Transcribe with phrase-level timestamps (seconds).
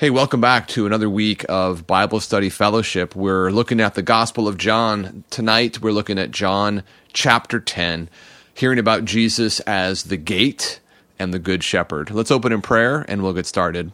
[0.00, 3.14] Hey, welcome back to another week of Bible Study Fellowship.
[3.14, 5.24] We're looking at the Gospel of John.
[5.28, 8.08] Tonight, we're looking at John chapter 10,
[8.54, 10.80] hearing about Jesus as the gate
[11.18, 12.10] and the Good Shepherd.
[12.10, 13.92] Let's open in prayer and we'll get started.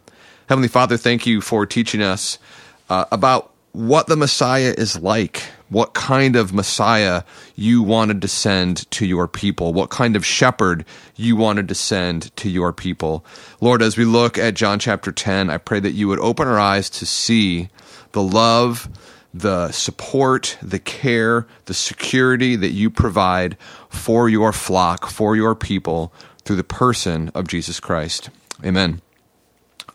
[0.48, 2.38] Heavenly Father, thank you for teaching us
[2.88, 7.22] uh, about what the Messiah is like, what kind of Messiah
[7.54, 10.84] you wanted to send to your people, what kind of shepherd
[11.16, 13.24] you wanted to send to your people.
[13.60, 16.58] Lord, as we look at John chapter 10, I pray that you would open our
[16.58, 17.68] eyes to see
[18.12, 18.88] the love,
[19.34, 23.56] the support, the care, the security that you provide
[23.88, 26.12] for your flock, for your people
[26.44, 28.30] through the person of Jesus Christ.
[28.64, 29.02] Amen.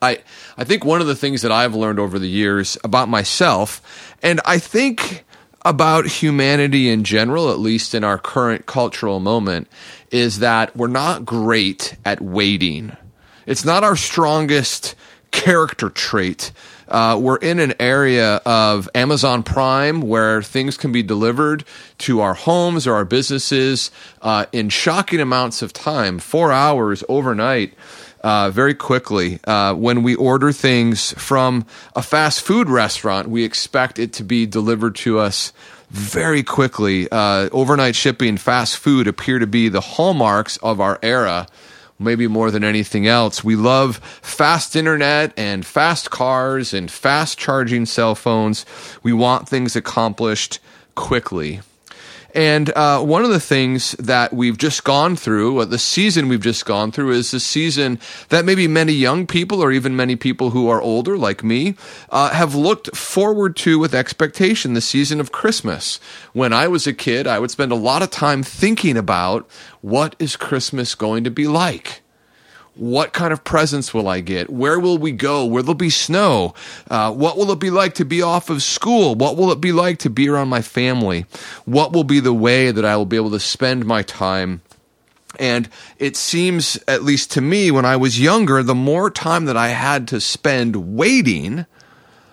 [0.02, 0.20] I
[0.58, 3.82] I think one of the things that I've learned over the years about myself,
[4.22, 5.24] and I think
[5.64, 9.68] about humanity in general, at least in our current cultural moment,
[10.10, 12.96] is that we're not great at waiting.
[13.46, 14.96] It's not our strongest
[15.32, 16.52] character trait.
[16.88, 21.64] Uh, we're in an area of Amazon Prime where things can be delivered
[22.00, 27.74] to our homes or our businesses uh, in shocking amounts of time, four hours overnight
[28.22, 29.40] uh, very quickly.
[29.46, 34.46] Uh, when we order things from a fast food restaurant, we expect it to be
[34.46, 35.52] delivered to us
[35.90, 37.08] very quickly.
[37.12, 41.48] Uh, overnight shipping, fast food appear to be the hallmarks of our era.
[42.00, 43.44] Maybe more than anything else.
[43.44, 48.66] We love fast internet and fast cars and fast charging cell phones.
[49.04, 50.60] We want things accomplished
[50.96, 51.62] quickly.
[52.34, 56.66] And uh, one of the things that we've just gone through, the season we've just
[56.66, 60.70] gone through, is a season that maybe many young people or even many people who
[60.70, 61.76] are older, like me,
[62.10, 66.00] uh, have looked forward to with expectation the season of Christmas.
[66.34, 69.50] When I was a kid, I would spend a lot of time thinking about
[69.82, 72.02] what is Christmas going to be like?
[72.76, 74.50] What kind of presents will I get?
[74.50, 75.46] Where will we go?
[75.46, 76.54] Where there'll be snow?
[76.90, 79.14] Uh, what will it be like to be off of school?
[79.14, 81.26] What will it be like to be around my family?
[81.66, 84.62] What will be the way that I will be able to spend my time?
[85.38, 85.70] And
[86.00, 89.70] it seems, at least to me, when I was younger, the more time that I
[89.70, 91.66] had to spend waiting,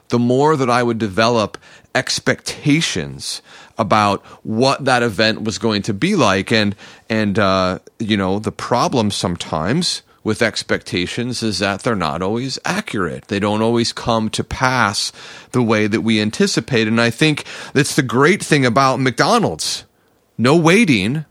[0.09, 1.59] the more that I would develop
[1.95, 3.43] expectations
[3.77, 6.53] about what that event was going to be like.
[6.53, 6.77] And,
[7.09, 13.29] and, uh, you know, the problem sometimes with expectations is that they're not always accurate.
[13.29, 15.11] They don't always come to pass
[15.53, 16.87] the way that we anticipate.
[16.87, 19.87] And I think that's the great thing about McDonald's.
[20.37, 21.25] No waiting,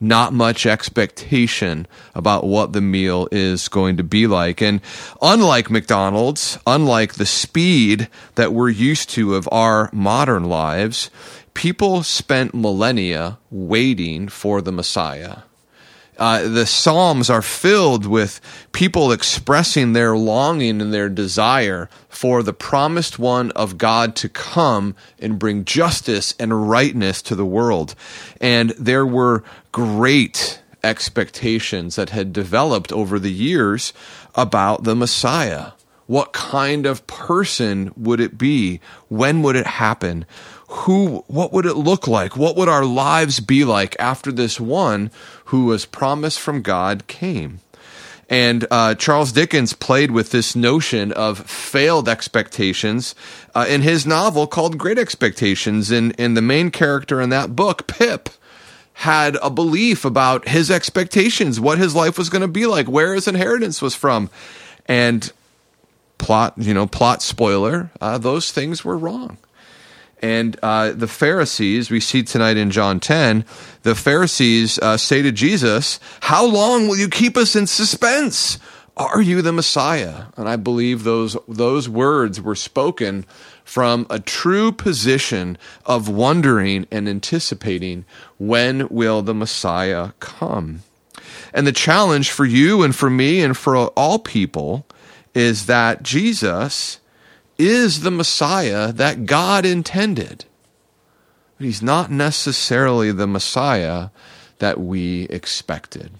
[0.00, 4.62] not much expectation about what the meal is going to be like.
[4.62, 4.80] And
[5.20, 11.10] unlike McDonald's, unlike the speed that we're used to of our modern lives,
[11.52, 15.42] people spent millennia waiting for the Messiah.
[16.22, 18.40] Uh, the Psalms are filled with
[18.70, 24.94] people expressing their longing and their desire for the promised one of God to come
[25.18, 27.96] and bring justice and rightness to the world.
[28.40, 33.92] And there were great expectations that had developed over the years
[34.36, 35.72] about the Messiah.
[36.06, 38.80] What kind of person would it be?
[39.08, 40.26] When would it happen?
[40.72, 42.36] Who what would it look like?
[42.36, 45.10] What would our lives be like after this one
[45.46, 47.60] who was promised from god came?
[48.30, 53.14] And uh, charles dickens played with this notion of failed expectations
[53.54, 55.90] uh, in his novel called great expectations.
[55.90, 58.30] And, and the main character in that book pip
[58.94, 63.14] had a belief about his expectations what his life was going to be like where
[63.14, 64.30] his inheritance was from.
[64.86, 65.30] And
[66.16, 69.36] plot you know plot spoiler uh, those things were wrong
[70.22, 73.44] and uh, the Pharisees, we see tonight in John 10,
[73.82, 78.58] the Pharisees uh, say to Jesus, How long will you keep us in suspense?
[78.96, 80.26] Are you the Messiah?
[80.36, 83.26] And I believe those, those words were spoken
[83.64, 88.04] from a true position of wondering and anticipating
[88.38, 90.82] when will the Messiah come?
[91.52, 94.86] And the challenge for you and for me and for all people
[95.34, 97.00] is that Jesus
[97.58, 100.44] is the Messiah that God intended.
[101.58, 104.08] But he's not necessarily the Messiah
[104.58, 106.12] that we expected.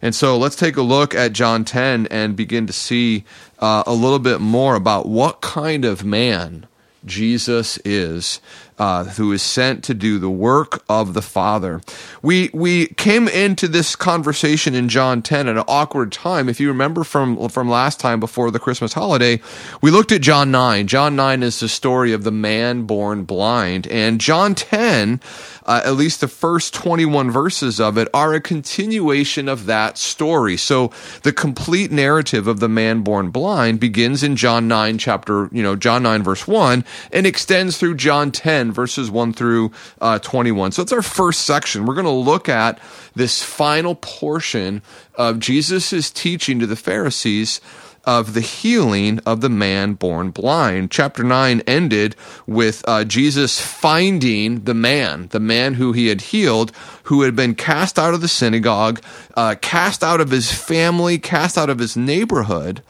[0.00, 3.24] And so let's take a look at John 10 and begin to see
[3.58, 6.66] uh, a little bit more about what kind of man
[7.04, 8.40] Jesus is
[8.78, 11.80] uh, who is sent to do the work of the Father.
[12.22, 16.48] We we came into this conversation in John 10 at an awkward time.
[16.48, 19.40] If you remember from from last time before the Christmas holiday,
[19.80, 20.86] we looked at John 9.
[20.86, 25.20] John 9 is the story of the man born blind, and John 10
[25.68, 30.56] uh, at least the first 21 verses of it are a continuation of that story.
[30.56, 30.90] So
[31.24, 35.76] the complete narrative of the man born blind begins in John 9 chapter, you know,
[35.76, 40.72] John 9 verse 1 and extends through John 10 verses 1 through uh, 21.
[40.72, 41.86] So it's our first section.
[41.86, 42.80] We're going to look at
[43.14, 44.82] this final portion
[45.14, 47.60] of Jesus' teaching to the Pharisees
[48.08, 50.90] of the healing of the man born blind.
[50.90, 52.16] Chapter 9 ended
[52.46, 56.72] with uh, Jesus finding the man, the man who he had healed,
[57.04, 59.02] who had been cast out of the synagogue,
[59.36, 62.82] uh, cast out of his family, cast out of his neighborhood.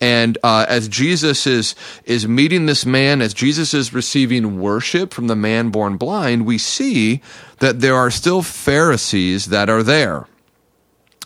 [0.00, 5.26] And uh, as Jesus is is meeting this man, as Jesus is receiving worship from
[5.26, 7.22] the man born blind, we see
[7.60, 10.26] that there are still Pharisees that are there.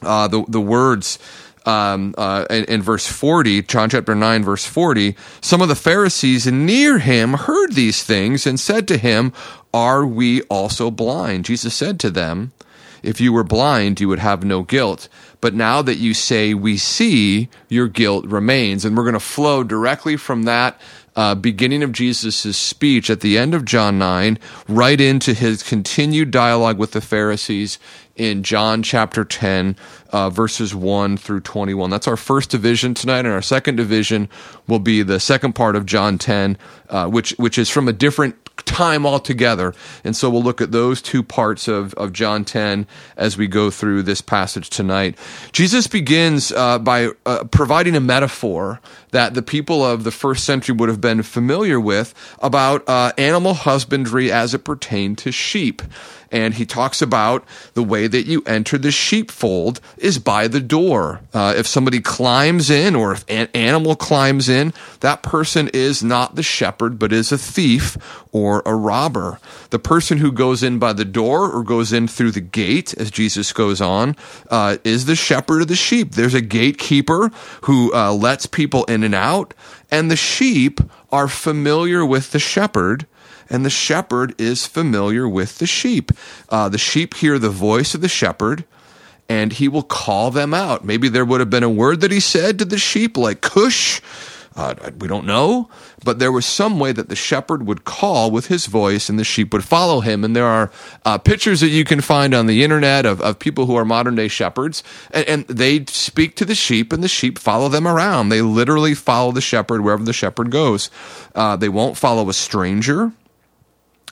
[0.02, 1.18] Uh, the the words
[1.66, 6.46] um, uh, in, in, verse 40, John chapter 9, verse 40, some of the Pharisees
[6.46, 9.32] near him heard these things and said to him,
[9.74, 11.44] Are we also blind?
[11.44, 12.52] Jesus said to them,
[13.02, 15.08] If you were blind, you would have no guilt.
[15.40, 18.84] But now that you say, We see, your guilt remains.
[18.84, 20.80] And we're going to flow directly from that
[21.16, 24.38] uh, beginning of Jesus' speech at the end of John 9
[24.68, 27.78] right into his continued dialogue with the Pharisees
[28.16, 29.76] in John chapter 10,
[30.10, 31.90] uh, verses 1 through 21.
[31.90, 34.28] That's our first division tonight, and our second division
[34.66, 36.58] will be the second part of John 10,
[36.90, 39.74] uh, which, which is from a different time altogether.
[40.04, 42.86] And so we'll look at those two parts of, of John 10
[43.16, 45.18] as we go through this passage tonight.
[45.52, 48.80] Jesus begins uh, by uh, providing a metaphor
[49.12, 53.54] that the people of the first century would have been familiar with about uh, animal
[53.54, 55.82] husbandry as it pertained to sheep
[56.32, 61.20] and he talks about the way that you enter the sheepfold is by the door.
[61.34, 66.36] Uh, if somebody climbs in or if an animal climbs in, that person is not
[66.36, 67.96] the shepherd, but is a thief
[68.32, 69.40] or a robber.
[69.70, 73.10] The person who goes in by the door or goes in through the gate, as
[73.10, 74.16] Jesus goes on,
[74.50, 76.12] uh, is the shepherd of the sheep.
[76.12, 77.30] There's a gatekeeper
[77.62, 79.54] who uh, lets people in and out,
[79.90, 80.80] and the sheep
[81.10, 83.06] are familiar with the shepherd
[83.50, 86.12] and the shepherd is familiar with the sheep.
[86.48, 88.64] Uh, the sheep hear the voice of the shepherd,
[89.28, 90.84] and he will call them out.
[90.84, 94.00] Maybe there would have been a word that he said to the sheep, like "cush."
[94.56, 95.68] Uh, we don't know,
[96.04, 99.24] but there was some way that the shepherd would call with his voice and the
[99.24, 100.24] sheep would follow him.
[100.24, 100.70] And there are
[101.04, 104.14] uh, pictures that you can find on the internet of, of people who are modern
[104.14, 108.28] day shepherds, and, and, they speak to the sheep and the sheep follow them around.
[108.28, 110.90] They literally follow the shepherd wherever the shepherd goes.
[111.34, 113.12] Uh, they won't follow a stranger.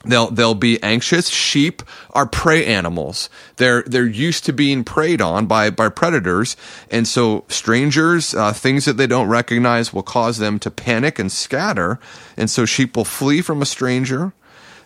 [0.08, 1.28] They'll they'll be anxious.
[1.28, 1.82] Sheep
[2.12, 3.28] are prey animals.
[3.56, 6.56] They're they're used to being preyed on by by predators,
[6.90, 11.30] and so strangers, uh, things that they don't recognize, will cause them to panic and
[11.30, 12.00] scatter.
[12.38, 14.32] And so sheep will flee from a stranger.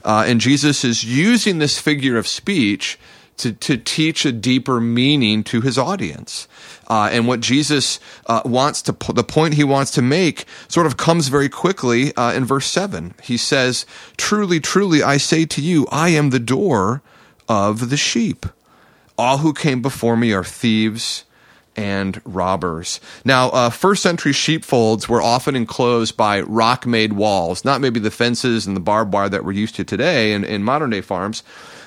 [0.05, 2.99] Uh, and Jesus is using this figure of speech
[3.38, 6.49] to, to teach a deeper meaning to his audience.
[6.88, 10.96] Uh, and what Jesus uh, wants to, the point he wants to make sort of
[10.96, 13.14] comes very quickly uh, in verse 7.
[13.23, 13.87] He says,
[14.17, 17.02] Truly, truly, I say to you, I am the door
[17.49, 18.46] of the sheep.
[19.19, 21.25] All who came before me are thieves
[21.76, 23.00] and robbers.
[23.25, 28.11] Now, uh, first century sheepfolds were often enclosed by rock made walls, not maybe the
[28.11, 31.43] fences and the barbed wire that we're used to today in, in modern day farms.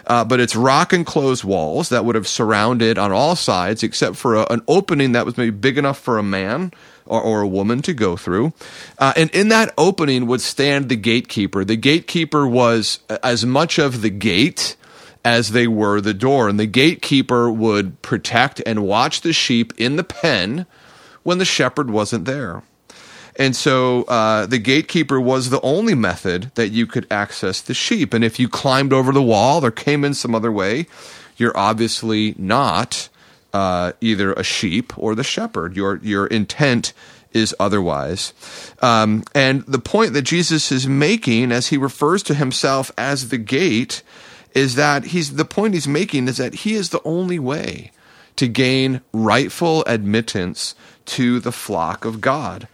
[0.07, 4.35] Uh, but it's rock enclosed walls that would have surrounded on all sides, except for
[4.35, 6.71] a, an opening that was maybe big enough for a man
[7.05, 8.53] or, or a woman to go through.
[8.99, 11.65] Uh, and in that opening would stand the gatekeeper.
[11.65, 14.75] The gatekeeper was as much of the gate
[15.25, 16.47] as they were the door.
[16.47, 20.67] And the gatekeeper would protect and watch the sheep in the pen
[21.23, 22.61] when the shepherd wasn't there.
[23.37, 28.13] And so uh, the gatekeeper was the only method that you could access the sheep.
[28.13, 30.87] And if you climbed over the wall or came in some other way,
[31.37, 33.09] you're obviously not
[33.53, 35.75] uh, either a sheep or the shepherd.
[35.75, 36.93] Your your intent
[37.33, 38.33] is otherwise.
[38.81, 43.37] Um, and the point that Jesus is making as he refers to himself as the
[43.37, 44.01] gate
[44.53, 47.91] is that he's the point he's making is that he is the only way
[48.37, 50.75] to gain rightful admittance
[51.05, 52.67] to the flock of God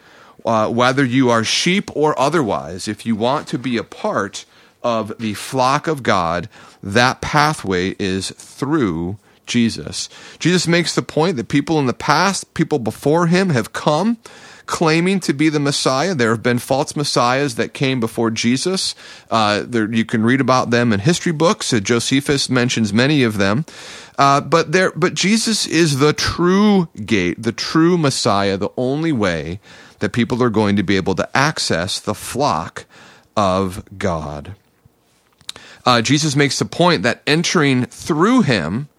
[0.45, 4.45] uh, whether you are sheep or otherwise, if you want to be a part
[4.83, 6.49] of the flock of God,
[6.81, 10.09] that pathway is through Jesus.
[10.39, 14.17] Jesus makes the point that people in the past, people before him, have come
[14.65, 16.15] claiming to be the Messiah.
[16.15, 18.95] There have been false messiahs that came before Jesus.
[19.29, 21.73] Uh, there, you can read about them in history books.
[21.73, 23.65] Uh, Josephus mentions many of them.
[24.17, 29.59] Uh, but there, but Jesus is the true gate, the true Messiah, the only way
[30.01, 32.85] that people are going to be able to access the flock
[33.37, 34.55] of God.
[35.85, 38.89] Uh, Jesus makes the point that entering through him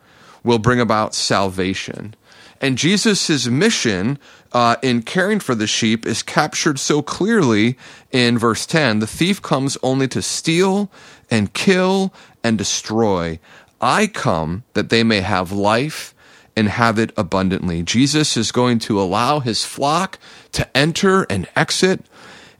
[0.42, 2.14] will bring about salvation.
[2.60, 4.18] And Jesus' mission
[4.52, 7.76] uh, in caring for the sheep is captured so clearly
[8.10, 10.90] in verse 10 the thief comes only to steal
[11.30, 12.12] and kill
[12.44, 13.38] and destroy.
[13.80, 16.11] I come that they may have life
[16.56, 17.82] and have it abundantly.
[17.82, 20.18] Jesus is going to allow his flock
[20.52, 22.04] to enter and exit,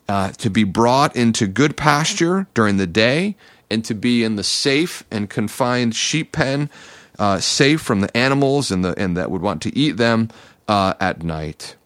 [0.08, 3.37] uh, to be brought into good pasture during the day,
[3.70, 6.70] and to be in the safe and confined sheep pen,
[7.18, 10.28] uh, safe from the animals and the and that would want to eat them
[10.68, 11.76] uh, at night.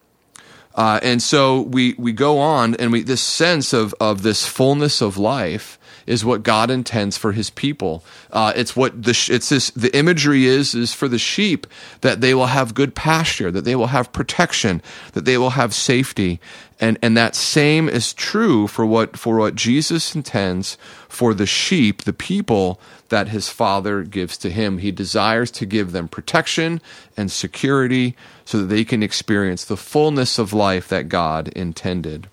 [0.75, 5.01] Uh, and so we we go on, and we this sense of of this fullness
[5.01, 5.76] of life
[6.07, 8.03] is what God intends for His people.
[8.31, 11.67] Uh, it's what the it's this the imagery is is for the sheep
[12.01, 14.81] that they will have good pasture, that they will have protection,
[15.13, 16.39] that they will have safety,
[16.79, 20.77] and and that same is true for what for what Jesus intends
[21.09, 24.77] for the sheep, the people that His Father gives to Him.
[24.77, 26.81] He desires to give them protection
[27.15, 32.29] and security so that they can experience the fullness of life that God intended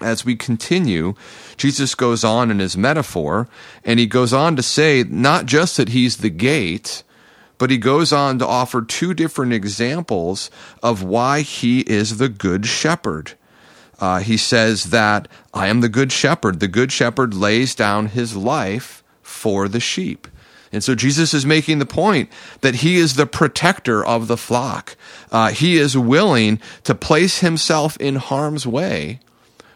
[0.00, 1.14] as we continue,
[1.56, 3.48] Jesus goes on in his metaphor,
[3.84, 7.02] and he goes on to say not just that he's the gate,
[7.58, 10.50] but he goes on to offer two different examples
[10.82, 13.32] of why he is the good shepherd.
[13.98, 16.60] Uh, he says that I am the good shepherd.
[16.60, 20.28] The good shepherd lays down his life for the sheep.
[20.70, 24.96] And so Jesus is making the point that he is the protector of the flock.
[25.32, 29.18] Uh, he is willing to place himself in harm's way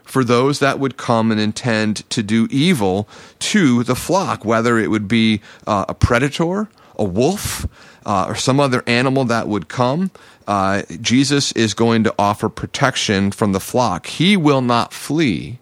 [0.05, 4.91] for those that would come and intend to do evil to the flock, whether it
[4.91, 7.67] would be uh, a predator, a wolf,
[8.05, 10.11] uh, or some other animal that would come.
[10.47, 14.07] Uh, Jesus is going to offer protection from the flock.
[14.07, 15.59] He will not flee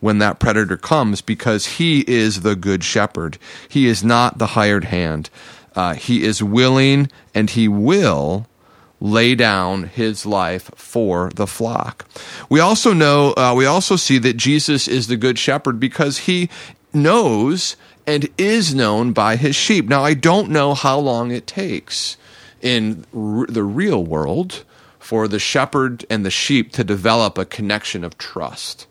[0.00, 3.38] when that predator comes because he is the good shepherd.
[3.68, 5.30] He is not the hired hand.
[5.74, 8.46] Uh, he is willing and he will
[9.00, 12.06] lay down his life for the flock.
[12.48, 16.48] We also know, uh, we also see that Jesus is the good shepherd because he
[16.92, 17.76] knows
[18.06, 19.86] and is known by his sheep.
[19.86, 22.16] Now, I don't know how long it takes
[22.62, 24.64] in r- the real world
[24.98, 28.86] for the shepherd and the sheep to develop a connection of trust.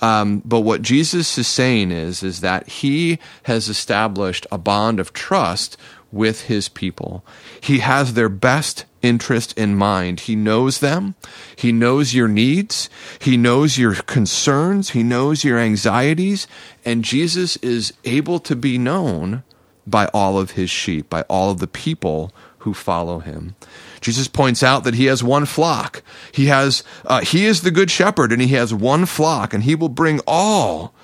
[0.00, 5.12] Um, but what Jesus is saying is, is that he has established a bond of
[5.12, 5.76] trust
[6.10, 7.24] with his people.
[7.60, 10.20] He has their best interest in mind.
[10.20, 11.14] He knows them.
[11.56, 12.88] He knows your needs.
[13.20, 14.90] He knows your concerns.
[14.90, 16.46] He knows your anxieties.
[16.84, 19.42] And Jesus is able to be known
[19.86, 23.56] by all of his sheep, by all of the people who follow him.
[24.00, 26.02] Jesus points out that he has one flock.
[26.30, 29.74] He has, uh, he is the good shepherd and he has one flock and he
[29.74, 30.94] will bring all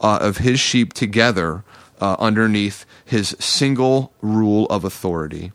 [0.00, 1.64] uh, of his sheep together
[2.00, 5.52] uh, underneath his single rule of authority.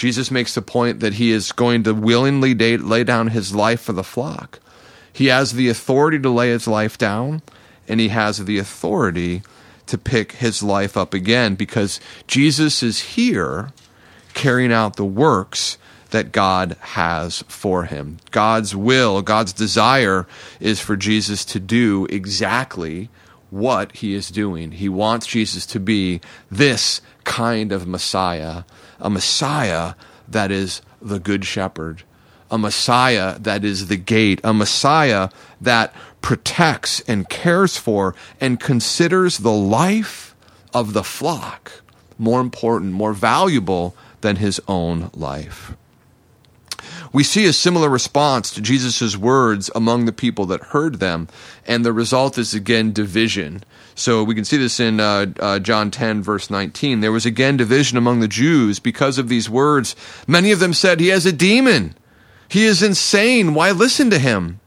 [0.00, 3.92] Jesus makes the point that he is going to willingly lay down his life for
[3.92, 4.58] the flock.
[5.12, 7.42] He has the authority to lay his life down,
[7.86, 9.42] and he has the authority
[9.84, 13.74] to pick his life up again because Jesus is here
[14.32, 15.76] carrying out the works
[16.12, 18.20] that God has for him.
[18.30, 20.26] God's will, God's desire
[20.60, 23.10] is for Jesus to do exactly
[23.50, 24.72] what he is doing.
[24.72, 28.62] He wants Jesus to be this kind of Messiah
[29.00, 29.94] a Messiah
[30.28, 32.02] that is the Good Shepherd,
[32.50, 35.30] a Messiah that is the gate, a Messiah
[35.60, 40.34] that protects and cares for and considers the life
[40.74, 41.72] of the flock
[42.20, 45.72] more important, more valuable than his own life.
[47.12, 51.28] We see a similar response to Jesus' words among the people that heard them,
[51.66, 53.64] and the result is again division.
[53.96, 57.00] So we can see this in uh, uh, John 10, verse 19.
[57.00, 59.96] There was again division among the Jews because of these words.
[60.28, 61.96] Many of them said, He has a demon.
[62.48, 63.54] He is insane.
[63.54, 64.60] Why listen to him?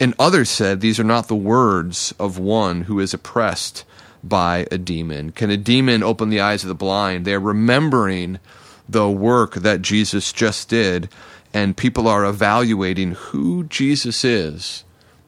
[0.00, 3.84] And others said, These are not the words of one who is oppressed
[4.24, 5.30] by a demon.
[5.32, 7.24] Can a demon open the eyes of the blind?
[7.24, 8.40] They're remembering
[8.88, 11.08] the work that Jesus just did,
[11.52, 14.84] and people are evaluating who Jesus is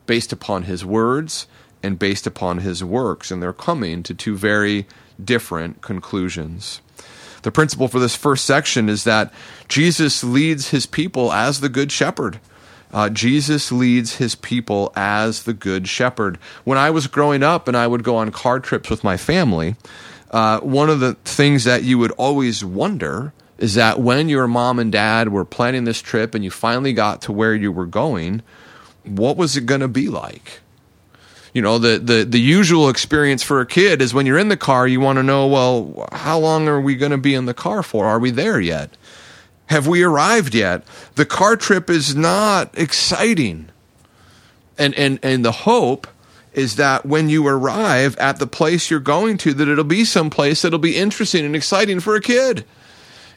[0.07, 1.47] based upon his words
[1.83, 4.87] and based upon his works, and they're coming to two very
[5.23, 6.81] different conclusions.
[7.43, 9.33] The principle for this first section is that
[9.69, 12.38] Jesus leads his people as the good shepherd.
[12.93, 16.38] Uh, Jesus leads his people as the good shepherd.
[16.64, 19.76] When I was growing up and I would go on car trips with my family,
[20.31, 24.81] uh, one of the things that you would always wonder is that when your mom
[24.81, 28.42] and dad were planning this trip and you finally got to where you were going,
[29.04, 30.59] what was it going to be like?
[31.54, 34.57] You know, the, the, the usual experience for a kid is when you're in the
[34.57, 37.54] car, you want to know, well, how long are we going to be in the
[37.54, 38.04] car for?
[38.07, 38.97] Are we there yet?
[39.66, 40.83] Have we arrived yet?
[41.14, 43.69] The car trip is not exciting.
[44.76, 46.09] And, and, and the hope
[46.52, 50.62] is that when you arrive at the place you're going to, that it'll be someplace
[50.62, 52.64] that'll be interesting and exciting for a kid.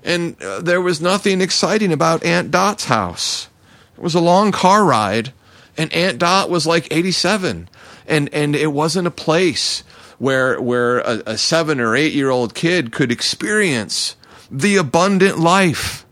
[0.06, 3.50] And uh, there was nothing exciting about Aunt Dot's house.
[3.98, 5.34] It was a long car ride,
[5.78, 7.68] and Aunt Dot was like 87
[8.08, 9.84] and and it wasn't a place
[10.18, 14.16] where where a, a seven or eight year old kid could experience
[14.52, 16.06] the abundant life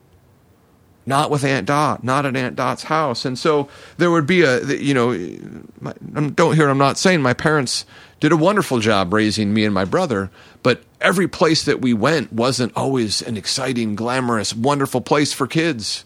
[1.05, 3.25] not with Aunt Dot, not at Aunt Dot's house.
[3.25, 5.12] And so there would be a, you know,
[6.31, 7.85] don't hear I'm not saying my parents
[8.24, 10.32] did a wonderful job raising me and my brother,
[10.63, 16.06] but every place that we went wasn't always an exciting, glamorous, wonderful place for kids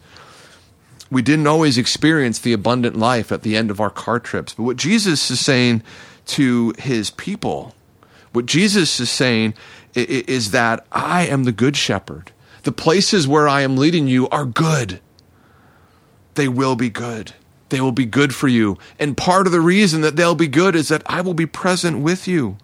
[1.10, 4.54] we didn't always experience the abundant life at the end of our car trips.
[4.54, 5.84] But what Jesus is saying
[6.28, 7.74] to his people,
[8.34, 9.54] what Jesus is saying
[9.96, 12.32] is that I am the good shepherd.
[12.64, 15.00] The places where I am leading you are good.
[16.36, 17.34] They will be good.
[17.70, 18.78] They will be good for you.
[19.00, 22.00] And part of the reason that they'll be good is that I will be present
[22.00, 22.58] with you.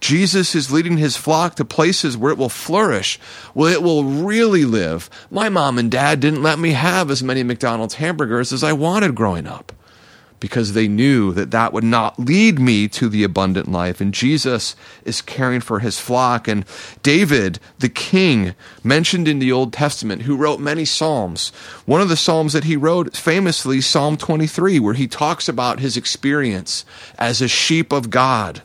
[0.00, 3.18] Jesus is leading his flock to places where it will flourish,
[3.54, 5.08] where it will really live.
[5.30, 9.14] My mom and dad didn't let me have as many McDonald's hamburgers as I wanted
[9.14, 9.72] growing up
[10.40, 14.00] because they knew that that would not lead me to the abundant life.
[14.00, 16.46] And Jesus is caring for his flock.
[16.46, 16.64] And
[17.02, 21.50] David, the king, mentioned in the Old Testament, who wrote many Psalms,
[21.86, 25.96] one of the Psalms that he wrote famously, Psalm 23, where he talks about his
[25.96, 26.84] experience
[27.18, 28.62] as a sheep of God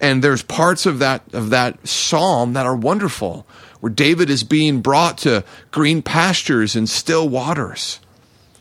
[0.00, 3.46] and there's parts of that of that psalm that are wonderful
[3.80, 8.00] where David is being brought to green pastures and still waters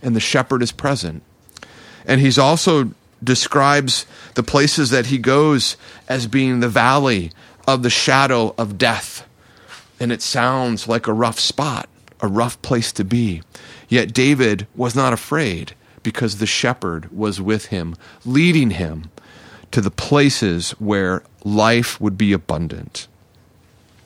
[0.02, 1.24] and the shepherd is present
[2.05, 2.91] and he's also
[3.24, 4.05] describes
[4.36, 5.77] the places that he goes
[6.10, 7.31] as being the valley
[7.67, 9.27] of the shadow of death
[10.00, 11.88] and it sounds like a rough spot
[12.19, 13.41] a rough place to be
[13.88, 17.95] yet David was not afraid because the shepherd was with him
[18.25, 19.10] leading him
[19.72, 23.07] to the places where life would be abundant.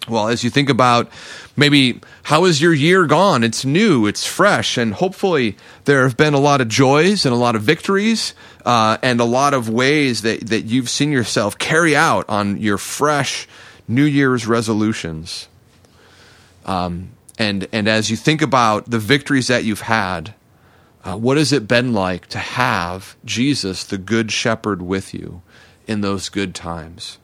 [0.08, 1.12] Well, as you think about
[1.56, 3.44] maybe how is your year gone?
[3.44, 7.38] It's new, it's fresh, and hopefully there have been a lot of joys and a
[7.38, 8.34] lot of victories
[8.66, 12.78] uh, and a lot of ways that, that you've seen yourself carry out on your
[12.78, 13.48] fresh
[13.88, 15.48] New Year's resolutions.
[16.66, 20.34] Um, and, and as you think about the victories that you've had,
[21.04, 25.42] uh, what has it been like to have Jesus, the Good Shepherd, with you?
[25.88, 27.18] in those good times.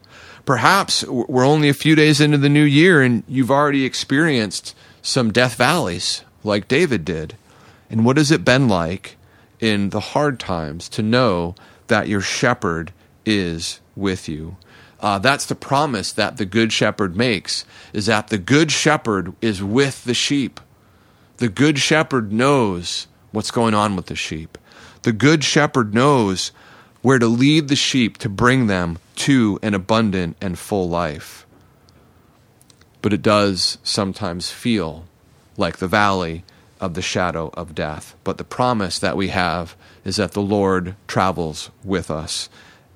[0.44, 5.32] Perhaps we're only a few days into the new year and you've already experienced some
[5.32, 7.36] death valleys like David did.
[7.88, 9.16] And what has it been like
[9.60, 11.54] in the hard times to know
[11.86, 12.92] that your shepherd
[13.24, 14.56] is with you?
[15.00, 19.62] Uh, that's the promise that the good shepherd makes is that the good shepherd is
[19.62, 20.60] with the sheep.
[21.38, 24.56] The good shepherd knows what's going on with the sheep.
[25.02, 26.52] The good shepherd knows
[27.04, 31.44] where to lead the sheep to bring them to an abundant and full life.
[33.02, 35.04] But it does sometimes feel
[35.58, 36.44] like the valley
[36.80, 38.16] of the shadow of death.
[38.24, 42.48] But the promise that we have is that the Lord travels with us,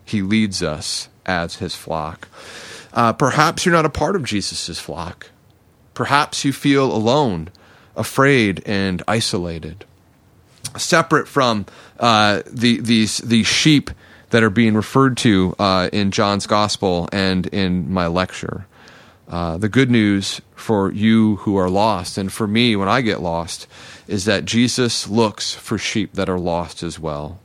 [0.07, 2.29] He leads us as His flock.
[2.95, 5.29] Uh, perhaps you're not a part of Jesus' flock.
[5.93, 7.51] Perhaps you feel alone,
[7.95, 9.85] afraid, and isolated
[10.79, 11.67] separate from
[11.99, 13.91] uh, the these these sheep
[14.31, 18.67] that are being referred to uh, in John's gospel and in my lecture.
[19.29, 23.21] Uh, the good news for you who are lost, and for me when I get
[23.21, 23.67] lost,
[24.07, 27.39] is that Jesus looks for sheep that are lost as well.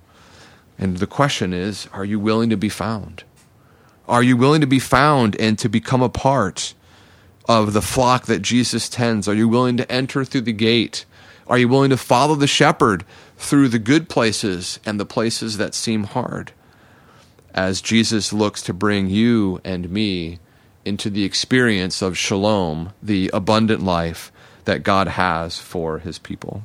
[0.78, 3.24] And the question is are you willing to be found?
[4.08, 6.74] Are you willing to be found and to become a part
[7.48, 9.28] of the flock that Jesus tends?
[9.28, 11.06] Are you willing to enter through the gate?
[11.48, 13.04] Are you willing to follow the shepherd
[13.38, 16.52] through the good places and the places that seem hard?
[17.54, 20.40] As Jesus looks to bring you and me
[20.86, 24.32] into the experience of shalom, the abundant life
[24.66, 26.64] that God has for his people.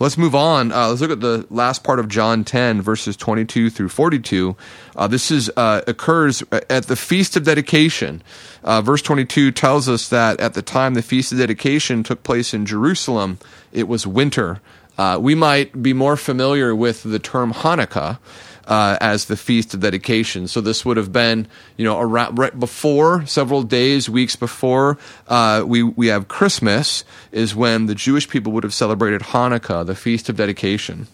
[0.00, 0.72] Let's move on.
[0.72, 4.56] Uh, let's look at the last part of John 10, verses 22 through 42.
[4.96, 8.22] Uh, this is uh, occurs at the Feast of Dedication.
[8.62, 12.52] Uh, verse 22 tells us that at the time the Feast of Dedication took place
[12.52, 13.38] in Jerusalem,
[13.72, 14.60] it was winter
[14.96, 18.18] Uh, we might be more familiar with the term Hanukkah
[18.66, 20.48] uh, as the feast of dedication.
[20.48, 25.64] So this would have been, you know, around, right before, several days, weeks before uh,
[25.66, 30.28] we we have Christmas is when the Jewish people would have celebrated Hanukkah, the feast
[30.28, 31.06] of dedication.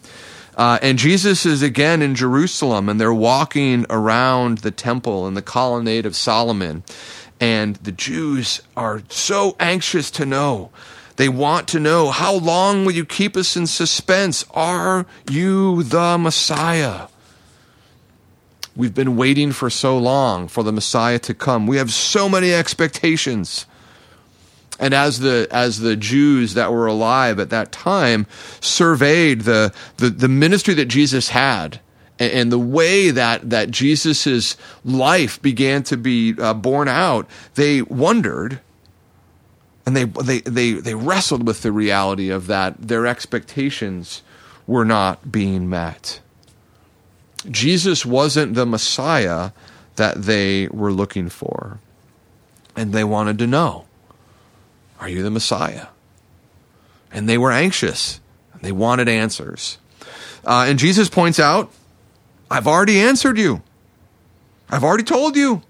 [0.56, 5.42] Uh, and Jesus is again in Jerusalem, and they're walking around the temple and the
[5.42, 6.82] colonnade of Solomon.
[7.40, 10.70] And the Jews are so anxious to know.
[11.20, 14.42] They want to know, how long will you keep us in suspense?
[14.52, 17.08] Are you the Messiah?
[18.74, 21.66] We've been waiting for so long for the Messiah to come.
[21.66, 23.66] We have so many expectations.
[24.78, 28.26] And as the as the Jews that were alive at that time
[28.62, 31.80] surveyed the the, the ministry that Jesus had
[32.18, 34.56] and, the way that that Jesus's
[34.86, 38.60] life began to be uh, borne out, they wondered
[39.90, 44.22] and they, they they they wrestled with the reality of that their expectations
[44.66, 46.20] were not being met.
[47.50, 49.50] Jesus wasn't the Messiah
[49.96, 51.80] that they were looking for.
[52.76, 53.86] And they wanted to know
[55.00, 55.88] Are you the Messiah?
[57.12, 58.20] And they were anxious.
[58.62, 59.78] They wanted answers.
[60.44, 61.72] Uh, and Jesus points out
[62.48, 63.62] I've already answered you,
[64.68, 65.62] I've already told you.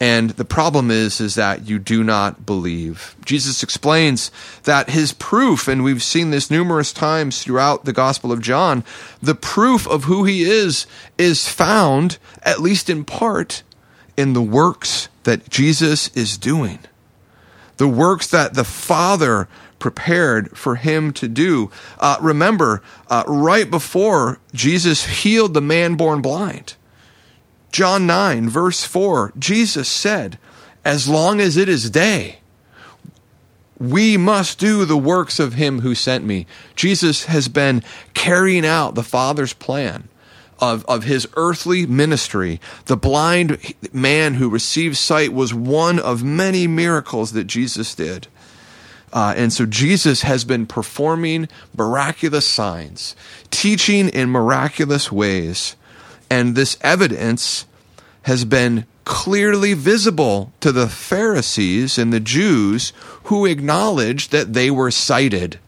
[0.00, 3.14] And the problem is, is that you do not believe.
[3.22, 4.30] Jesus explains
[4.64, 8.82] that his proof, and we've seen this numerous times throughout the Gospel of John,
[9.22, 10.86] the proof of who he is
[11.18, 13.62] is found, at least in part,
[14.16, 16.78] in the works that Jesus is doing.
[17.76, 21.70] The works that the Father prepared for him to do.
[21.98, 26.74] Uh, remember, uh, right before Jesus healed the man born blind,
[27.72, 30.38] John 9, verse 4, Jesus said,
[30.84, 32.38] As long as it is day,
[33.78, 36.46] we must do the works of him who sent me.
[36.76, 40.08] Jesus has been carrying out the Father's plan
[40.60, 42.60] of, of his earthly ministry.
[42.86, 48.26] The blind man who received sight was one of many miracles that Jesus did.
[49.12, 53.16] Uh, and so Jesus has been performing miraculous signs,
[53.50, 55.74] teaching in miraculous ways
[56.30, 57.66] and this evidence
[58.22, 62.92] has been clearly visible to the Pharisees and the Jews
[63.24, 65.58] who acknowledged that they were sighted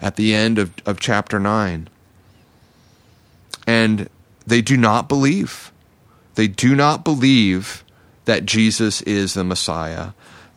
[0.00, 1.88] at the end of, of chapter 9.
[3.66, 4.08] And
[4.46, 5.72] they do not believe.
[6.36, 7.82] They do not believe
[8.26, 10.10] that Jesus is the Messiah.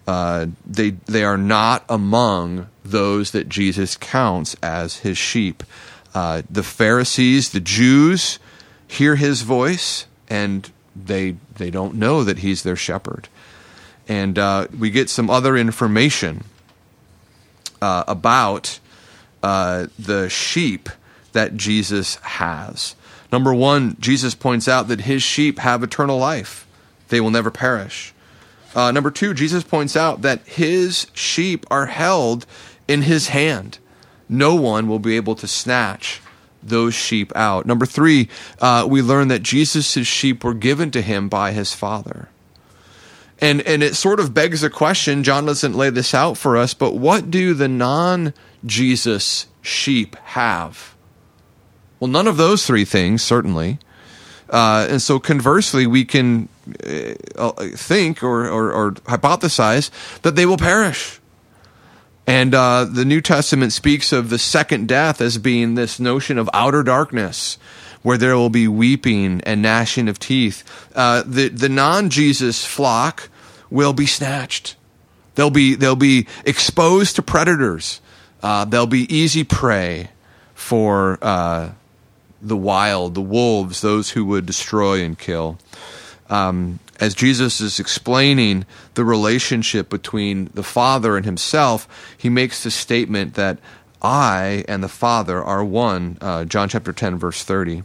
[0.07, 5.63] Uh, they, they are not among those that Jesus counts as his sheep.
[6.13, 8.39] Uh, the Pharisees, the Jews,
[8.89, 13.29] hear his voice and they they don't know that he's their shepherd.
[14.07, 16.43] And uh, we get some other information
[17.81, 18.79] uh, about
[19.43, 20.89] uh, the sheep
[21.31, 22.95] that Jesus has.
[23.31, 26.67] Number one, Jesus points out that his sheep have eternal life;
[27.09, 28.13] they will never perish.
[28.75, 32.45] Uh, number two, Jesus points out that his sheep are held
[32.87, 33.77] in his hand.
[34.27, 36.21] No one will be able to snatch
[36.61, 37.65] those sheep out.
[37.65, 42.29] Number three, uh, we learn that Jesus' sheep were given to him by his Father.
[43.39, 45.23] And, and it sort of begs a question.
[45.23, 48.33] John doesn't lay this out for us, but what do the non
[48.65, 50.95] Jesus sheep have?
[51.99, 53.79] Well, none of those three things, certainly.
[54.49, 56.49] Uh, and so, conversely, we can
[57.35, 59.91] uh, think or, or, or hypothesize
[60.21, 61.18] that they will perish
[62.29, 66.47] and uh, the New Testament speaks of the second death as being this notion of
[66.53, 67.57] outer darkness,
[68.03, 70.63] where there will be weeping and gnashing of teeth.
[70.93, 73.29] Uh, the the non Jesus flock
[73.71, 74.75] will be snatched.
[75.33, 77.99] They'll be they'll be exposed to predators.
[78.43, 80.11] Uh, they'll be easy prey
[80.53, 81.71] for uh,
[82.43, 85.57] the wild, the wolves, those who would destroy and kill.
[86.29, 92.71] Um, as Jesus is explaining the relationship between the Father and himself, he makes the
[92.71, 93.59] statement that
[94.01, 97.83] I and the Father are one, uh, John chapter 10, verse 30.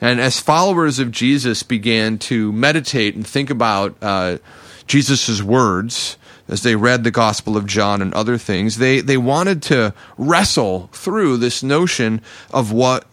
[0.00, 4.38] And as followers of Jesus began to meditate and think about uh,
[4.86, 6.16] Jesus' words,
[6.48, 10.90] as they read the Gospel of John and other things, they, they wanted to wrestle
[10.92, 13.06] through this notion of what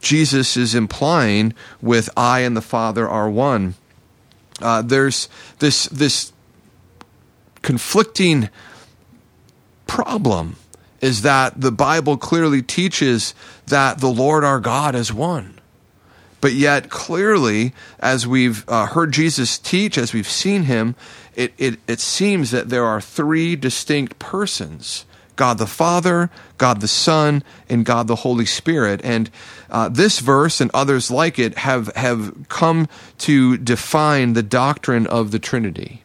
[0.00, 3.74] Jesus is implying with I and the Father are one.
[4.62, 6.32] Uh, there's this this
[7.62, 8.48] conflicting
[9.86, 10.56] problem
[11.00, 13.34] is that the Bible clearly teaches
[13.66, 15.58] that the Lord our God is one.
[16.40, 20.96] But yet, clearly, as we've uh, heard Jesus teach, as we've seen him,
[21.36, 25.04] it, it, it seems that there are three distinct persons
[25.36, 29.00] God the Father, God the Son, and God the Holy Spirit.
[29.02, 29.30] And
[29.70, 35.30] uh, this verse and others like it have, have come to define the doctrine of
[35.30, 36.02] the Trinity.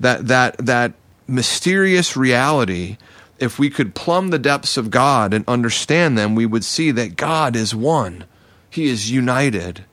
[0.00, 0.94] That, that, that
[1.26, 2.96] mysterious reality,
[3.38, 7.16] if we could plumb the depths of God and understand them, we would see that
[7.16, 8.24] God is one.
[8.68, 9.84] He is united.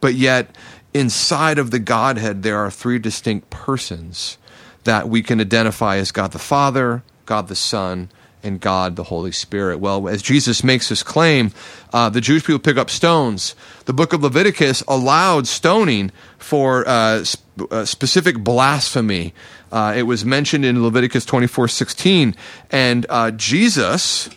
[0.00, 0.56] But yet,
[0.94, 4.38] inside of the Godhead, there are three distinct persons
[4.84, 7.02] that we can identify as God the Father,
[7.32, 8.10] God the Son,
[8.42, 9.78] and God the Holy Spirit.
[9.80, 11.50] Well, as Jesus makes this claim,
[11.94, 13.56] uh, the Jewish people pick up stones.
[13.86, 19.32] The book of Leviticus allowed stoning for uh, sp- uh, specific blasphemy.
[19.70, 22.34] Uh, it was mentioned in Leviticus twenty four sixteen,
[22.70, 24.28] and uh, Jesus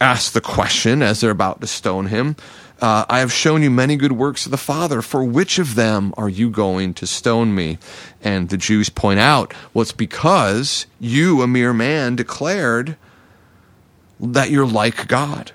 [0.00, 2.36] asked the question as they're about to stone him.
[2.80, 5.02] Uh, I have shown you many good works of the Father.
[5.02, 7.78] For which of them are you going to stone me?
[8.22, 12.96] And the Jews point out, well, it's because you, a mere man, declared
[14.18, 15.52] that you're like God.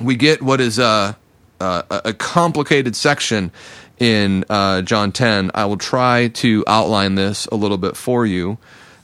[0.00, 1.16] We get what is a,
[1.60, 3.50] a, a complicated section
[3.98, 5.50] in uh, John 10.
[5.54, 8.58] I will try to outline this a little bit for you.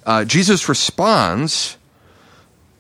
[0.04, 1.78] Uh, Jesus responds,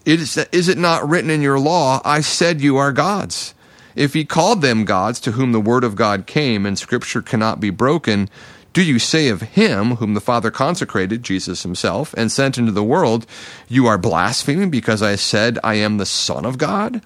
[0.04, 3.54] is, is it not written in your law, I said you are gods?
[3.94, 7.60] If he called them gods to whom the word of God came and scripture cannot
[7.60, 8.28] be broken,
[8.72, 12.82] do you say of him whom the Father consecrated, Jesus himself, and sent into the
[12.82, 13.26] world,
[13.68, 17.02] you are blaspheming because I said I am the Son of God?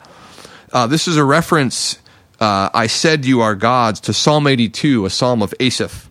[0.73, 1.99] Uh, this is a reference,
[2.39, 6.09] uh, I said you are gods, to Psalm 82, a psalm of Asaph.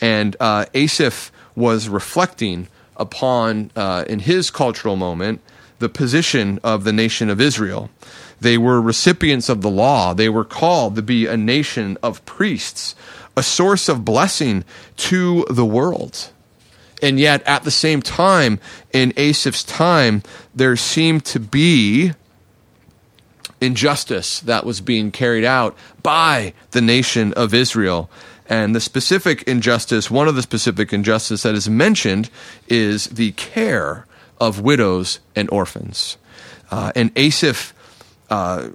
[0.00, 5.40] And uh, Asaph was reflecting upon, uh, in his cultural moment,
[5.78, 7.90] the position of the nation of Israel.
[8.40, 10.14] They were recipients of the law.
[10.14, 12.94] They were called to be a nation of priests,
[13.36, 14.64] a source of blessing
[14.96, 16.30] to the world.
[17.02, 18.60] And yet, at the same time,
[18.92, 20.22] in Asaph's time,
[20.54, 22.12] there seemed to be
[23.60, 28.10] injustice that was being carried out by the nation of Israel.
[28.46, 32.30] And the specific injustice, one of the specific injustice that is mentioned,
[32.68, 34.06] is the care
[34.40, 36.16] of widows and orphans.
[36.70, 37.72] Uh, and Asaph
[38.30, 38.68] uh,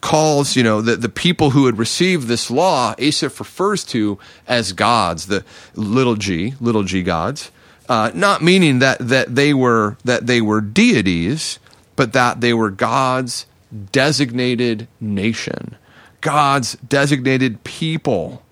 [0.00, 4.72] calls, you know, the, the people who had received this law, Asaph refers to as
[4.72, 7.50] gods, the little g, little g gods,
[7.88, 11.58] uh, not meaning that, that they were that they were deities,
[11.96, 13.46] but that they were God's
[13.90, 15.76] designated nation,
[16.20, 18.42] God's designated people.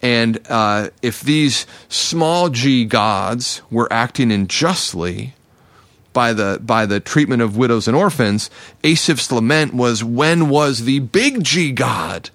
[0.00, 5.34] And uh, if these small g gods were acting unjustly,
[6.18, 8.50] by the by the treatment of widows and orphans,
[8.82, 12.30] Asaph's lament was when was the big G God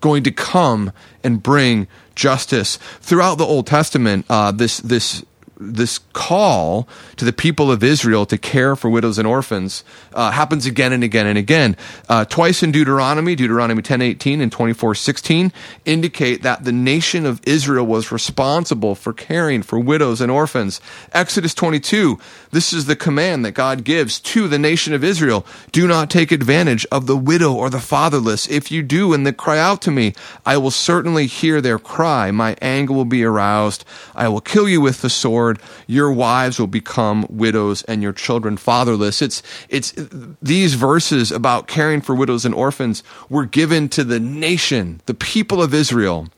[0.00, 0.90] going to come
[1.22, 2.78] and bring justice?
[3.02, 5.22] Throughout the Old Testament, uh, this this
[5.58, 10.66] this call to the people of Israel to care for widows and orphans uh, happens
[10.66, 11.76] again and again and again.
[12.08, 15.52] Uh, twice in Deuteronomy, Deuteronomy 10:18 and 24:16
[15.84, 20.80] indicate that the nation of Israel was responsible for caring for widows and orphans.
[21.12, 22.18] Exodus 22,
[22.50, 26.32] this is the command that God gives to the nation of Israel: Do not take
[26.32, 28.46] advantage of the widow or the fatherless.
[28.48, 30.14] If you do and they cry out to me,
[30.44, 32.30] I will certainly hear their cry.
[32.30, 33.84] My anger will be aroused.
[34.14, 35.45] I will kill you with the sword
[35.86, 39.22] your wives will become widows and your children fatherless.
[39.22, 39.94] It's, it's
[40.42, 45.62] these verses about caring for widows and orphans were given to the nation, the people
[45.62, 46.28] of Israel.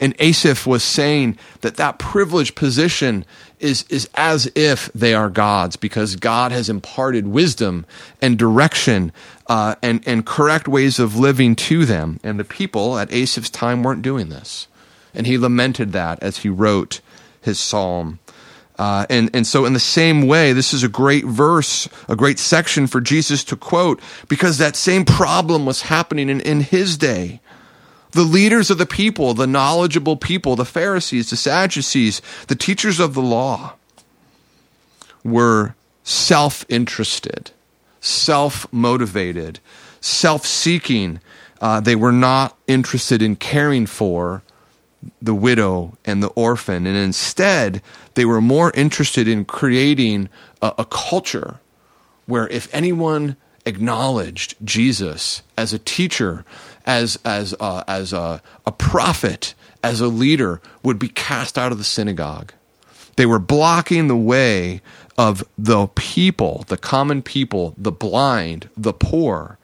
[0.00, 3.24] And Asaph was saying that that privileged position
[3.58, 7.84] is, is as if they are God's because God has imparted wisdom
[8.22, 9.12] and direction
[9.48, 12.20] uh, and, and correct ways of living to them.
[12.22, 14.68] And the people at Asaph's time weren't doing this.
[15.14, 17.00] And he lamented that as he wrote
[17.40, 18.18] his psalm.
[18.78, 22.38] Uh, and, and so, in the same way, this is a great verse, a great
[22.38, 27.40] section for Jesus to quote, because that same problem was happening in, in his day.
[28.12, 33.14] The leaders of the people, the knowledgeable people, the Pharisees, the Sadducees, the teachers of
[33.14, 33.74] the law,
[35.24, 35.74] were
[36.04, 37.50] self interested,
[38.00, 39.58] self motivated,
[40.00, 41.20] self seeking.
[41.60, 44.42] Uh, they were not interested in caring for
[45.22, 46.86] the widow and the orphan.
[46.86, 47.82] And instead,
[48.14, 50.28] they were more interested in creating
[50.60, 51.60] a, a culture
[52.26, 56.44] where if anyone acknowledged Jesus as a teacher,
[56.86, 61.78] as, as, uh, as a, a prophet, as a leader, would be cast out of
[61.78, 62.52] the synagogue.
[63.16, 64.80] They were blocking the way
[65.16, 69.58] of the people, the common people, the blind, the poor,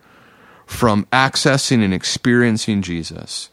[0.66, 3.50] from accessing and experiencing Jesus.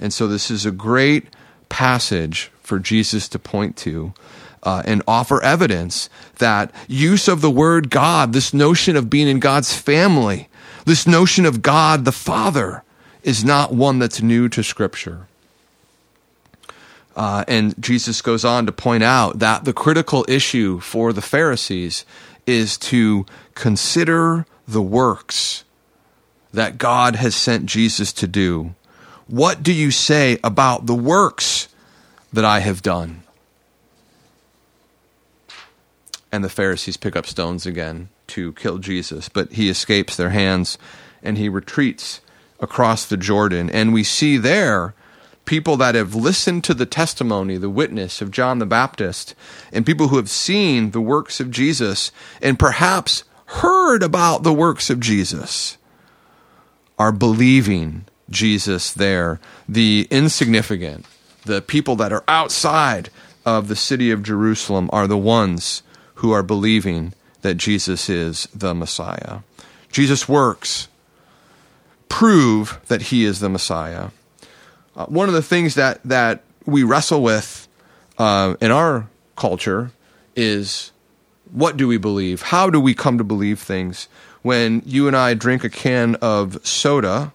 [0.00, 1.26] And so this is a great
[1.68, 4.12] passage for Jesus to point to.
[4.62, 6.08] uh, and offer evidence
[6.38, 10.48] that use of the word God, this notion of being in God's family,
[10.84, 12.82] this notion of God the Father,
[13.22, 15.26] is not one that's new to Scripture.
[17.16, 22.04] Uh, and Jesus goes on to point out that the critical issue for the Pharisees
[22.46, 25.64] is to consider the works
[26.52, 28.74] that God has sent Jesus to do.
[29.30, 31.68] What do you say about the works
[32.32, 33.22] that I have done?
[36.32, 40.78] And the Pharisees pick up stones again to kill Jesus, but he escapes their hands
[41.22, 42.20] and he retreats
[42.58, 43.70] across the Jordan.
[43.70, 44.94] And we see there
[45.44, 49.36] people that have listened to the testimony, the witness of John the Baptist,
[49.72, 52.10] and people who have seen the works of Jesus
[52.42, 55.78] and perhaps heard about the works of Jesus
[56.98, 59.40] are believing Jesus there.
[59.68, 61.06] The insignificant,
[61.44, 63.10] the people that are outside
[63.44, 65.82] of the city of Jerusalem are the ones
[66.16, 69.38] who are believing that Jesus is the Messiah.
[69.90, 70.88] Jesus' works
[72.08, 74.08] prove that he is the Messiah.
[74.94, 77.68] Uh, one of the things that that we wrestle with
[78.18, 79.90] uh, in our culture
[80.36, 80.92] is
[81.52, 82.42] what do we believe?
[82.42, 84.08] How do we come to believe things?
[84.42, 87.32] When you and I drink a can of soda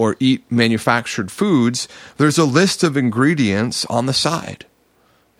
[0.00, 1.86] or eat manufactured foods,
[2.16, 4.64] there's a list of ingredients on the side,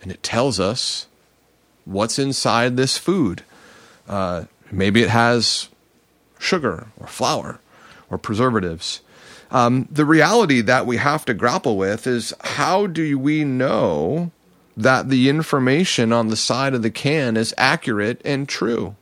[0.03, 1.07] and it tells us
[1.83, 3.41] what's inside this food.
[4.07, 5.67] Uh, maybe it has
[6.37, 7.59] sugar or flour
[8.11, 9.01] or preservatives.
[9.49, 14.29] Um, the reality that we have to grapple with is how do we know
[14.77, 18.95] that the information on the side of the can is accurate and true?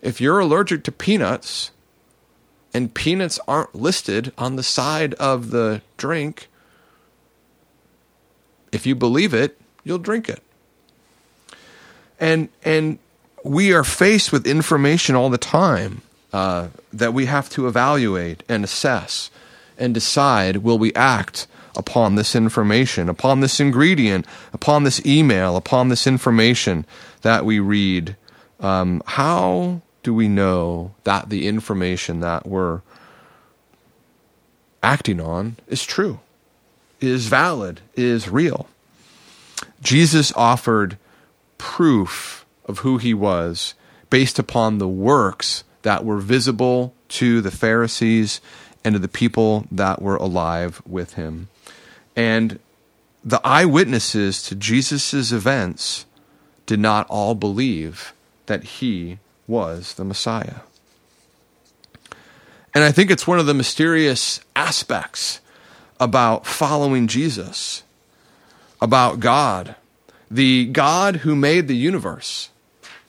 [0.00, 1.70] If you're allergic to peanuts
[2.74, 6.48] and peanuts aren't listed on the side of the drink,
[8.72, 10.42] if you believe it, you'll drink it.
[12.18, 12.98] And and
[13.44, 18.64] we are faced with information all the time uh, that we have to evaluate and
[18.64, 19.30] assess
[19.78, 25.88] and decide will we act upon this information, upon this ingredient, upon this email, upon
[25.88, 26.86] this information
[27.22, 28.16] that we read.
[28.60, 32.82] Um, how do we know that the information that we're
[34.82, 36.20] acting on is true,
[37.00, 38.68] is valid, is real?
[39.80, 40.98] Jesus offered
[41.58, 43.74] proof of who he was
[44.10, 48.40] based upon the works that were visible to the Pharisees
[48.84, 51.48] and to the people that were alive with him.
[52.14, 52.58] And
[53.24, 56.04] the eyewitnesses to Jesus' events
[56.66, 58.12] did not all believe
[58.46, 60.60] that he was the Messiah.
[62.74, 65.40] And I think it's one of the mysterious aspects
[66.00, 67.84] about following Jesus,
[68.80, 69.76] about God,
[70.30, 72.50] the God who made the universe,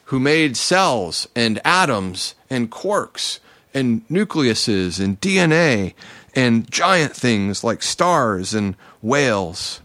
[0.05, 3.39] who made cells and atoms and quarks
[3.73, 5.95] and nucleuses and DNA
[6.35, 9.81] and giant things like stars and whales.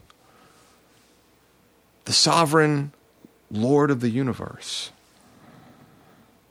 [2.05, 2.93] The sovereign
[3.51, 4.91] Lord of the universe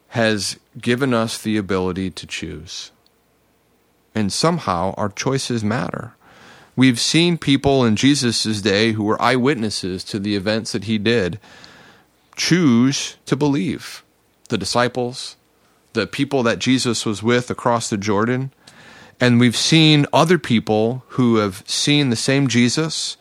[0.10, 2.92] has given us the ability to choose.
[4.16, 6.14] And somehow our choices matter.
[6.76, 11.40] We've seen people in Jesus' day who were eyewitnesses to the events that he did
[12.36, 14.04] choose to believe.
[14.48, 15.36] The disciples,
[15.94, 18.52] the people that Jesus was with across the Jordan.
[19.20, 23.18] And we've seen other people who have seen the same Jesus,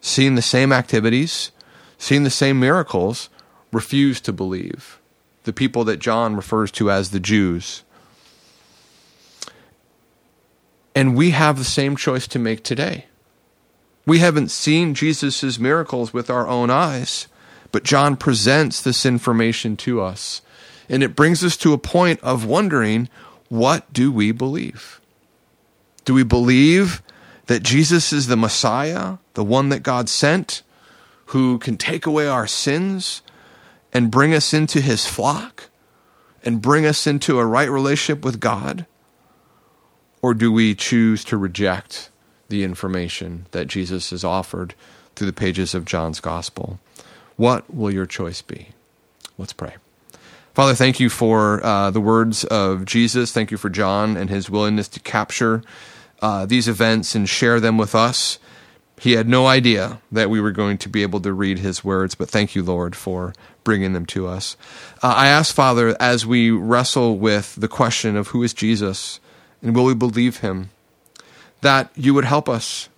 [0.00, 1.52] seen the same activities,
[1.98, 3.28] seen the same miracles,
[3.70, 4.98] refuse to believe.
[5.44, 7.82] The people that John refers to as the Jews.
[10.94, 13.06] And we have the same choice to make today.
[14.06, 17.28] We haven't seen Jesus' miracles with our own eyes,
[17.70, 20.42] but John presents this information to us
[20.92, 23.08] and it brings us to a point of wondering
[23.48, 25.00] what do we believe?
[26.04, 27.02] Do we believe
[27.46, 30.62] that Jesus is the Messiah, the one that God sent,
[31.26, 33.22] who can take away our sins
[33.92, 35.68] and bring us into his flock
[36.44, 38.86] and bring us into a right relationship with God?
[40.20, 42.10] Or do we choose to reject
[42.48, 44.74] the information that Jesus has offered
[45.14, 46.78] through the pages of John's gospel?
[47.36, 48.68] What will your choice be?
[49.38, 49.74] Let's pray.
[50.54, 53.32] Father, thank you for uh, the words of Jesus.
[53.32, 55.62] Thank you for John and his willingness to capture
[56.20, 58.38] uh, these events and share them with us.
[59.02, 62.14] He had no idea that we were going to be able to read his words,
[62.14, 63.34] but thank you, Lord, for
[63.64, 64.56] bringing them to us.
[65.02, 69.18] Uh, I ask, Father, as we wrestle with the question of who is Jesus
[69.60, 70.70] and will we believe him,
[71.62, 72.88] that you would help us,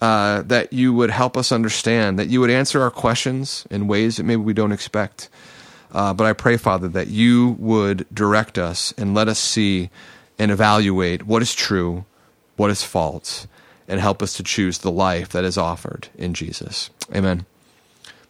[0.00, 4.18] uh, that you would help us understand, that you would answer our questions in ways
[4.18, 5.28] that maybe we don't expect.
[5.90, 9.90] Uh, but I pray, Father, that you would direct us and let us see
[10.38, 12.04] and evaluate what is true,
[12.54, 13.48] what is false,
[13.88, 16.90] and help us to choose the life that is offered in Jesus.
[17.14, 17.46] Amen.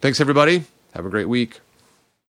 [0.01, 0.65] Thanks, everybody.
[0.95, 1.61] Have a great week.